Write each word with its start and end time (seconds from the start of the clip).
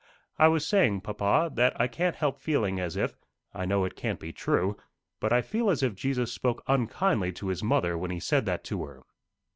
"I 0.39 0.47
was 0.47 0.65
saying, 0.65 1.01
papa, 1.01 1.51
that 1.53 1.79
I 1.79 1.85
can't 1.87 2.15
help 2.15 2.39
feeling 2.39 2.79
as 2.79 2.97
if 2.97 3.19
I 3.53 3.65
know 3.65 3.85
it 3.85 3.95
can't 3.95 4.19
be 4.19 4.33
true 4.33 4.75
but 5.19 5.31
I 5.31 5.43
feel 5.43 5.69
as 5.69 5.83
if 5.83 5.93
Jesus 5.93 6.33
spoke 6.33 6.63
unkindly 6.65 7.31
to 7.33 7.49
his 7.49 7.61
mother 7.61 7.95
when 7.95 8.09
he 8.09 8.19
said 8.19 8.47
that 8.47 8.63
to 8.63 8.83
her." 8.83 9.03